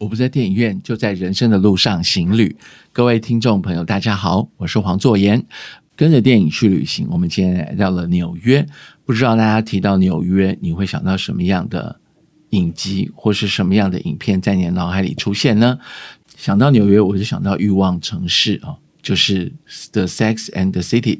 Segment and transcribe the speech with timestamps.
[0.00, 2.56] 我不在电影院，就在人生的路上行旅。
[2.90, 5.44] 各位听众朋友，大家好，我是黄作言，
[5.94, 7.06] 跟着电影去旅行。
[7.10, 8.66] 我们今天来到了纽约，
[9.04, 12.00] 不知道大家提到纽约，你会想到什么样的
[12.48, 15.78] 影集或是什么样的影片在你的脑海里出现呢？
[16.34, 19.50] 想到纽约，我就想到《欲望城市》啊，就是
[19.92, 21.16] 《The Sex and the City》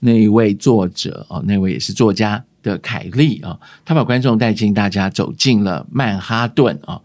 [0.00, 7.00] 那一位作者哦，那位也是作家的凯利啊，他把观众带进大家走进了曼哈顿啊。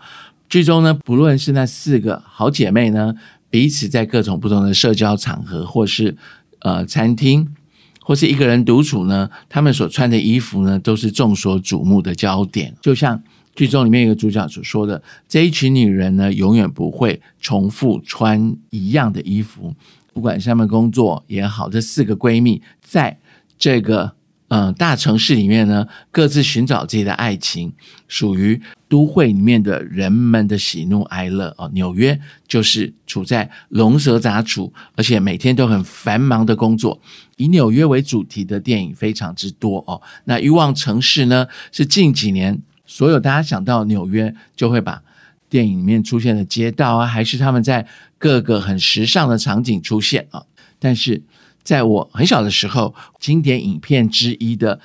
[0.53, 3.15] 剧中呢，不论是那四个好姐妹呢，
[3.49, 6.15] 彼此在各种不同的社交场合，或是
[6.59, 7.55] 呃餐厅，
[7.99, 12.71] 或是一个人独处呢，她们所穿的衣服呢，都是众所瞩目的焦点。
[12.83, 13.19] 就像
[13.55, 19.73] 剧中里面一个主角所说的，这一群女人呢，永远不会重复穿一样的衣服，
[20.13, 23.17] 不管是她们工作也好，这四个闺蜜在
[23.57, 24.13] 这个。
[24.55, 27.73] 嗯，大城市里面呢，各自寻找自己的爱情，
[28.07, 31.67] 属于都会里面的人们的喜怒哀乐哦。
[31.73, 37.01] 纽约就是处在龙蛇杂处，而且每天都很繁忙的工作。
[37.37, 39.99] 以纽约为主题的电影非常之多哦。
[40.25, 45.01] 那欲望城市呢，是近几年所有大家想到纽约，就会把
[45.49, 47.87] 电影里面出现的街道啊，还是他们在
[48.19, 50.43] 各个很时尚的场景出现啊。
[50.77, 51.23] 但是。
[51.63, 54.79] 在我很小的时候，经典影片之一的，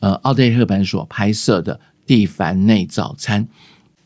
[0.00, 1.76] 呃，奥黛丽赫本所拍摄的
[2.06, 3.48] 《蒂凡内早餐》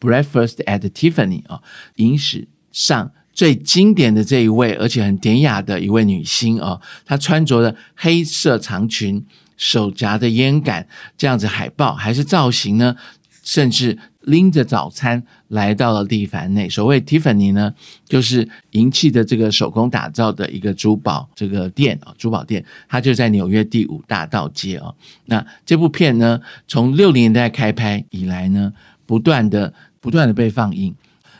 [0.06, 1.60] （Breakfast at Tiffany） 啊，
[1.96, 9.24] 影史上最经典的这一位，而且很典雅的一位女星啊，她穿着的黑色长裙，
[9.56, 12.96] 手夹的烟杆，这样子海报还是造型呢？
[13.42, 16.68] 甚至拎着早餐来到了蒂凡内。
[16.68, 17.72] 所谓蒂凡尼呢，
[18.06, 24.92] 就是银器的这个手工打造的一个珠宝这个店啊，珠宝店，它就在纽约第五大道街啊。
[25.26, 28.72] 那这部片呢，从六零年代开拍以来呢，
[29.06, 30.94] 不断的不断的被放映。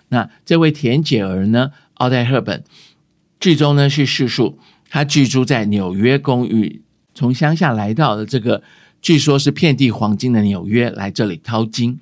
[0.09, 2.63] 那这位田姐儿呢，奥黛赫本，
[3.41, 6.83] 剧中呢是叙述她居住在纽约公寓，
[7.15, 8.63] 从乡下来到了这个。
[9.01, 11.99] 据说是遍地黄金的纽约来这里淘金，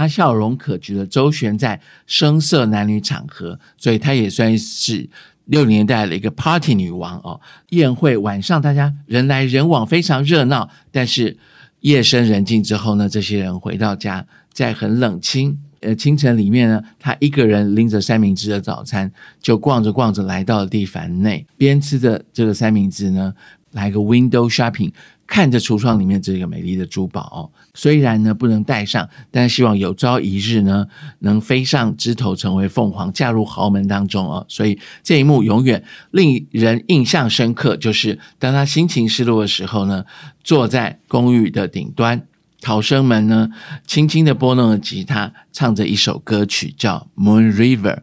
[0.00, 5.06] 他笑容可掬的周旋在声色男女场合，所以他也算是
[5.44, 7.38] 六年代的一个 party 女王哦。
[7.68, 10.70] 宴会晚上大家人来人往，非常热闹。
[10.90, 11.36] 但是
[11.80, 19.10] 夜深人静之后呢，这些人回到家，在很冷清呃清晨里面呢，他一个人拎着三明治的早餐，
[19.40, 23.34] 就逛着逛着来到了蒂凡内，边吃着这个三明治呢，
[23.72, 24.92] 来个 window shopping。
[25.26, 27.38] 看着橱窗里面这个美丽的珠宝，哦
[27.72, 30.84] 虽然呢不能戴上，但希望有朝一日呢
[31.20, 34.44] 能飞上枝头，成为凤凰，嫁入豪门当中哦。
[34.48, 40.04] 所以这一幕永远令人印象深刻，就是当他心情失落的时候呢，
[40.42, 42.26] 坐在公寓的顶端，
[42.60, 43.48] 逃生门呢
[43.86, 47.96] 轻轻的拨弄着吉他，唱着一首歌曲叫《Moon River》。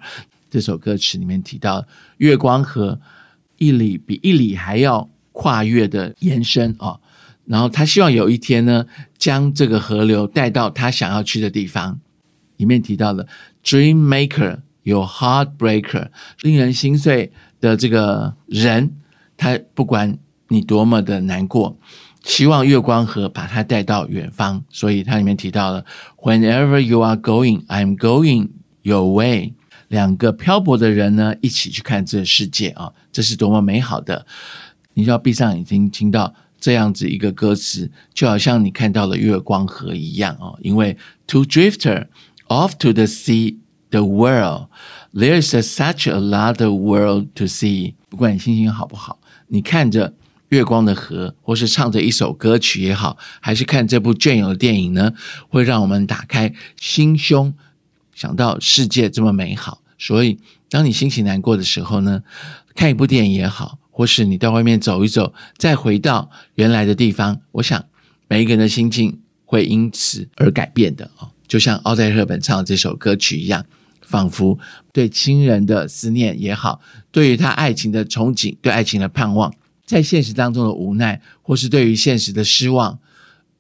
[0.50, 1.86] 这首歌曲里面提到
[2.18, 3.00] 月光河
[3.58, 7.00] 一里比一里还要跨越的延伸哦。
[7.46, 8.86] 然后他希望有一天呢，
[9.18, 12.00] 将这个河流带到他想要去的地方。
[12.58, 13.28] 里面提到了
[13.64, 16.08] dream maker 有 heartbreaker，
[16.42, 17.32] 令人心碎
[17.62, 18.92] 的这个人，
[19.38, 21.78] 他不管你多么的难过，
[22.28, 24.64] 希望月光河把他带到远方。
[24.70, 25.84] 所以它里面提到了
[26.18, 28.50] whenever you are going, I'm going
[28.82, 29.54] your way。
[29.88, 34.26] 两个漂泊的人呢，一起去看这个世界啊，这是多么美好的！
[34.94, 36.36] 你就要闭上眼睛，听到。
[36.60, 40.58] 这样子一个歌词，就好像你看到了月光河一样哦。
[40.64, 42.08] 因为 To drifter
[42.48, 43.58] off to the sea,
[43.92, 44.70] the world
[45.14, 47.94] there is such a lot of world to see。
[48.10, 50.16] 不管你心情好不好，你看着
[50.50, 55.14] 月光的河，或是唱着一首歌曲也好，还是看这部隽永的电影呢，
[55.50, 57.54] 会让我们打开心胸，
[58.14, 59.82] 想到世界这么美好。
[59.98, 62.24] 所以，当你心情难过的时候呢，
[62.76, 63.80] 看一部电影也好。
[63.90, 67.84] 或是你到外面走一走，再回到原来的地方，我想
[68.28, 71.32] 每一个人的心境会因此而改变的哦。
[71.48, 73.66] 就像奥黛赫本唱的这首歌曲一样，
[74.04, 74.60] 仿佛
[74.94, 76.80] 对亲人的思念也好，
[77.12, 79.52] 对于他爱情的憧憬，对爱情的盼望，
[79.88, 83.00] 在现实当中的无奈，或是对于现实的失望，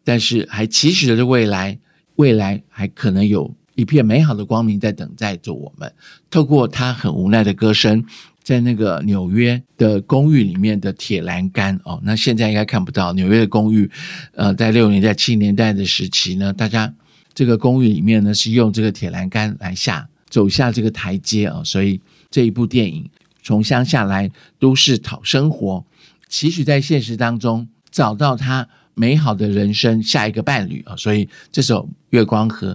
[0.04, 1.80] 但是还期许着未来，
[2.18, 5.92] 未来还可能有一片美好的光明在等待着我们。
[6.30, 8.06] 透过他很无奈的歌声。
[8.44, 13.92] 在那个纽约的公寓里面的铁栏杆哦，那现在应该看不到纽约的公寓。
[14.36, 16.94] 呃，在六年代、七年代的时期呢，大家
[17.34, 22.00] 这个公寓里面呢是用这个铁栏杆来下走下这个台阶啊，所以
[22.32, 23.10] 这一部电影
[23.44, 25.84] 从乡下来都市讨生活，
[26.28, 32.74] 期许在现实当中找到他美好的人生下一个伴侣啊，所以这首《月光河》，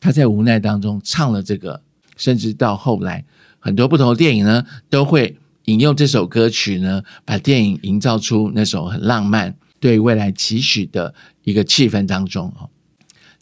[0.00, 1.82] 他在无奈当中唱了这个。
[2.16, 3.24] 甚至到后来
[3.58, 11.14] 很多不同的电影呢，都会引用这首歌曲呢，把电影营造出那种很浪漫、对未来期许的
[11.44, 12.68] 一个气氛当中啊。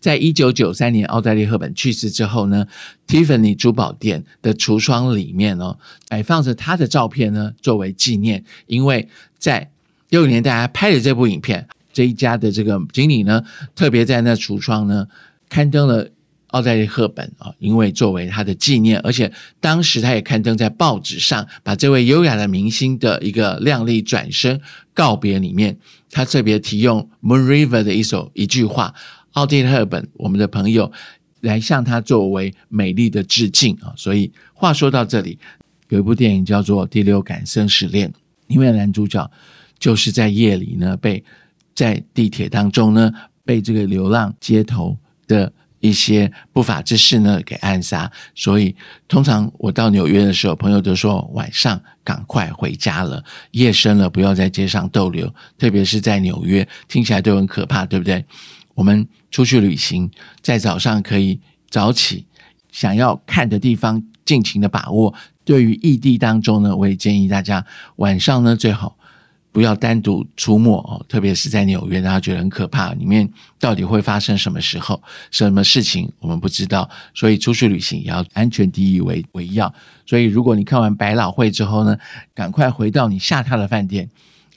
[0.01, 2.65] 在一九九三年，奥黛丽·赫本去世之后呢
[3.09, 5.77] ，Tiffany 珠宝店的橱窗里面哦，
[6.09, 8.45] 摆放着她的照片呢，作为纪念。
[8.67, 9.09] 因为
[9.39, 9.71] 在
[10.11, 13.43] 六十年代拍的这部影片，这一家的这个经理呢，
[13.75, 15.05] 特别在那橱窗呢
[15.49, 16.09] 刊登了
[16.49, 24.61] 奥黛丽·赫本啊，因为作为他的纪念，而且当时他也刊登在报纸上，把这位优雅的明星的一个靓丽转身
[24.95, 25.77] 告别里面，
[26.13, 28.95] 他特别提用 Moon River 的一首一句话。
[29.39, 30.91] 奥黛丽·赫本，我们的朋友
[31.43, 33.95] 来向他作为美丽的致敬啊！
[33.97, 35.39] 所以话说到这里，
[35.91, 38.09] 有一部电影叫做《第六感生死恋》，
[38.49, 39.31] 因为男主角
[39.79, 41.23] 就是在夜里呢，被
[41.73, 43.13] 在地铁当中呢，
[43.45, 44.99] 被这个流浪街头
[45.29, 48.11] 的一些不法之事呢给暗杀。
[48.35, 48.75] 所以
[49.07, 58.25] 通常我到纽约的时候，朋友都说晚上赶快回家了，夜深了不要在街上逗留，特别是在纽约，听起来都很可怕，对不对？
[58.79, 60.09] 我们出去旅行，
[60.41, 62.25] 在早上可以早起，
[62.71, 65.13] 想要看的地方尽情的把握。
[65.45, 67.67] 对于异地当中呢，我也建议大家
[67.97, 68.97] 晚上呢最好
[69.51, 73.29] 不要单独出没哦，特别是在纽约，大家觉得很可怕，里面
[73.59, 75.03] 到底会发生什么时候、
[75.33, 76.89] 什么事情，我们不知道。
[77.13, 79.75] 所以出去旅行也要安全第一为为要。
[80.07, 81.99] 所以如果你看完百老汇之后呢，
[82.33, 84.09] 赶快回到你下榻的饭店。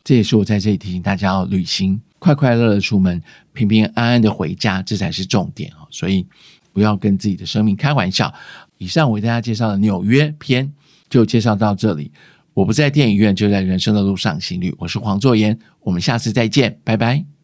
[0.04, 2.00] 这也是我在这里提醒大家要旅行。
[2.22, 3.20] 快快乐乐出门，
[3.52, 5.88] 平平安安的回家，这才是重点哦。
[5.90, 6.24] 所以
[6.72, 8.32] 不要跟自己的生命开玩笑。
[8.78, 10.72] 以上为大家介绍的纽约篇
[11.10, 12.12] 就介绍到这里。
[12.54, 14.72] 我不在电影院，就在人生的路上行旅。
[14.78, 17.41] 我是黄作言，我们下次再见，拜拜。